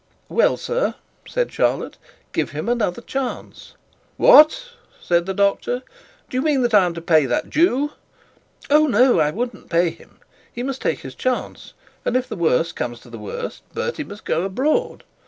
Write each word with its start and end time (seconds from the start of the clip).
'Well, 0.29 0.57
sir,' 0.57 0.95
said 1.27 1.51
Charlotte, 1.53 1.97
'give 2.33 2.49
him 2.53 2.67
another 2.67 3.03
chance.' 3.03 3.75
'What!' 4.17 4.69
said 4.99 5.27
the 5.27 5.33
doctor, 5.35 5.83
'do 6.27 6.37
you 6.37 6.41
mean 6.41 6.63
that 6.63 6.73
I 6.73 6.85
am 6.87 6.95
to 6.95 7.01
pay 7.01 7.27
that 7.27 7.51
Jew?' 7.51 7.91
'Oh, 8.71 8.87
no! 8.87 9.19
I 9.19 9.29
wouldn't 9.29 9.69
pay 9.69 9.91
him, 9.91 10.17
he 10.51 10.63
must 10.63 10.81
take 10.81 11.01
his 11.01 11.13
chance; 11.13 11.73
and 12.03 12.17
if 12.17 12.27
the 12.27 12.35
worst 12.35 12.75
comes 12.75 12.99
to 13.01 13.11
the 13.11 13.19
worst, 13.19 13.61
Bertie 13.75 14.03
must 14.03 14.25
go 14.25 14.41
abroad. 14.41 15.03